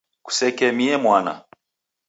[0.25, 1.33] Kusekemie mwana.